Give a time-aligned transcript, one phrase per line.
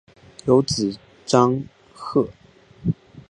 [0.45, 0.97] 有子
[1.27, 1.63] 章
[1.93, 2.27] 碣。